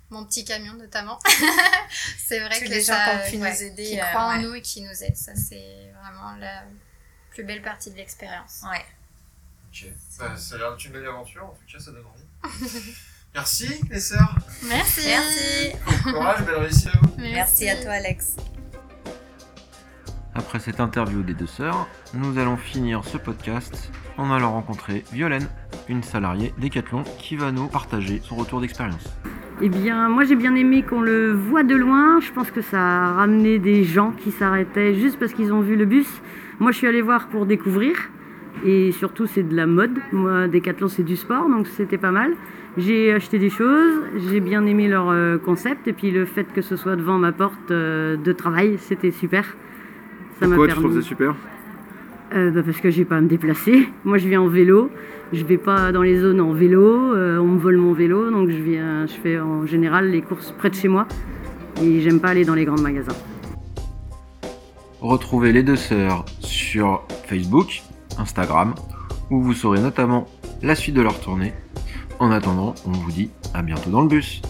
Mon 0.09 0.25
petit 0.25 0.43
camion 0.43 0.73
notamment. 0.73 1.19
c'est 2.17 2.39
vrai 2.39 2.59
Tous 2.59 2.65
que 2.65 2.69
les 2.69 2.81
gens 2.81 2.93
ça, 2.93 3.05
qui 3.05 3.15
ont 3.15 3.29
pu 3.31 3.43
ouais, 3.43 3.51
nous 3.53 3.61
aider, 3.63 3.83
qui 3.85 3.99
euh, 4.01 4.03
croient 4.05 4.25
en 4.35 4.41
nous 4.41 4.53
et 4.55 4.61
qui 4.61 4.81
nous 4.81 5.03
aident. 5.03 5.15
Ça 5.15 5.35
c'est 5.35 5.91
vraiment 6.01 6.35
la 6.37 6.63
plus 7.29 7.43
belle 7.45 7.61
partie 7.61 7.91
de 7.91 7.95
l'expérience. 7.95 8.61
Ouais. 8.69 8.85
Ok. 9.69 9.85
Bah, 10.19 10.35
ça 10.35 10.55
a 10.55 10.57
l'air 10.57 10.71
d'être 10.71 10.83
une 10.85 10.91
belle 10.91 11.07
aventure, 11.07 11.45
en 11.45 11.49
tout 11.53 11.71
cas, 11.71 11.79
ça 11.79 11.91
donne 11.91 12.03
envie. 12.05 12.61
Merci, 13.33 13.69
les 13.89 14.01
sœurs. 14.01 14.35
Merci. 14.63 15.07
Merci. 15.07 15.71
Bon 16.03 16.11
courage, 16.11 16.43
belle 16.45 16.55
réussite 16.55 16.87
à 16.87 16.97
vous. 17.01 17.15
Merci 17.17 17.69
à 17.69 17.81
toi, 17.81 17.93
Alex. 17.93 18.35
Après 20.33 20.59
cette 20.59 20.79
interview 20.79 21.23
des 21.23 21.33
deux 21.33 21.45
sœurs, 21.45 21.89
nous 22.13 22.37
allons 22.37 22.55
finir 22.55 23.03
ce 23.03 23.17
podcast 23.17 23.91
en 24.17 24.31
allant 24.31 24.53
rencontrer 24.53 25.03
Violaine, 25.11 25.47
une 25.89 26.03
salariée 26.03 26.53
Decathlon 26.57 27.03
qui 27.19 27.35
va 27.35 27.51
nous 27.51 27.67
partager 27.67 28.21
son 28.23 28.35
retour 28.35 28.61
d'expérience. 28.61 29.13
Eh 29.61 29.67
bien, 29.67 30.07
moi 30.07 30.23
j'ai 30.23 30.37
bien 30.37 30.55
aimé 30.55 30.83
qu'on 30.83 31.01
le 31.01 31.33
voit 31.33 31.63
de 31.63 31.75
loin. 31.75 32.21
Je 32.21 32.31
pense 32.31 32.49
que 32.49 32.61
ça 32.61 32.79
a 32.79 33.13
ramené 33.13 33.59
des 33.59 33.83
gens 33.83 34.11
qui 34.11 34.31
s'arrêtaient 34.31 34.95
juste 34.95 35.19
parce 35.19 35.33
qu'ils 35.33 35.51
ont 35.51 35.59
vu 35.59 35.75
le 35.75 35.85
bus. 35.85 36.07
Moi 36.59 36.71
je 36.71 36.77
suis 36.77 36.87
allée 36.87 37.01
voir 37.01 37.27
pour 37.27 37.45
découvrir. 37.45 37.97
Et 38.65 38.93
surtout 38.93 39.27
c'est 39.27 39.43
de 39.43 39.55
la 39.55 39.67
mode. 39.67 39.99
Moi 40.13 40.47
Decathlon 40.47 40.87
c'est 40.87 41.03
du 41.03 41.17
sport 41.17 41.49
donc 41.49 41.67
c'était 41.67 41.97
pas 41.97 42.11
mal. 42.11 42.31
J'ai 42.77 43.11
acheté 43.11 43.37
des 43.37 43.49
choses, 43.49 44.01
j'ai 44.29 44.39
bien 44.39 44.65
aimé 44.65 44.87
leur 44.87 45.09
euh, 45.09 45.37
concept 45.37 45.89
et 45.89 45.93
puis 45.93 46.09
le 46.09 46.25
fait 46.25 46.45
que 46.53 46.61
ce 46.61 46.77
soit 46.77 46.95
devant 46.95 47.17
ma 47.17 47.33
porte 47.33 47.69
euh, 47.69 48.15
de 48.15 48.31
travail 48.31 48.77
c'était 48.79 49.11
super. 49.11 49.57
Ça 50.41 50.47
Pourquoi 50.47 50.67
tu 50.67 50.73
trouves 50.73 50.95
ça 50.95 51.07
super 51.07 51.35
euh, 52.33 52.49
bah, 52.49 52.61
parce 52.63 52.79
que 52.79 52.89
j'ai 52.89 53.03
pas 53.03 53.17
à 53.17 53.21
me 53.21 53.27
déplacer. 53.27 53.89
Moi, 54.05 54.17
je 54.17 54.27
viens 54.27 54.41
en 54.41 54.47
vélo. 54.47 54.89
Je 55.33 55.43
vais 55.43 55.57
pas 55.57 55.91
dans 55.91 56.01
les 56.01 56.17
zones 56.19 56.41
en 56.41 56.53
vélo. 56.53 57.13
euh, 57.13 57.37
on 57.39 57.47
me 57.47 57.59
vole 57.59 57.77
mon 57.77 57.93
vélo, 57.93 58.31
donc 58.31 58.49
je 58.49 58.57
viens. 58.57 59.05
Je 59.05 59.13
fais 59.13 59.39
en 59.39 59.65
général 59.65 60.09
les 60.09 60.21
courses 60.21 60.53
près 60.57 60.69
de 60.69 60.75
chez 60.75 60.87
moi. 60.87 61.07
Et 61.81 62.01
j'aime 62.01 62.19
pas 62.19 62.29
aller 62.29 62.45
dans 62.45 62.55
les 62.55 62.65
grands 62.65 62.79
magasins. 62.79 63.15
Retrouvez 65.01 65.51
les 65.51 65.63
deux 65.63 65.75
sœurs 65.75 66.25
sur 66.39 67.03
Facebook, 67.25 67.81
Instagram, 68.17 68.75
où 69.29 69.41
vous 69.41 69.53
saurez 69.53 69.81
notamment 69.81 70.27
la 70.61 70.75
suite 70.75 70.95
de 70.95 71.01
leur 71.01 71.19
tournée. 71.19 71.53
En 72.19 72.31
attendant, 72.31 72.75
on 72.85 72.91
vous 72.91 73.11
dit 73.11 73.29
à 73.53 73.61
bientôt 73.61 73.89
dans 73.89 74.01
le 74.01 74.07
bus. 74.07 74.41